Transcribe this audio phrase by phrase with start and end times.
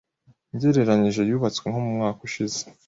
[0.53, 2.59] ngereranyije yubatswe nko mumwaka ushize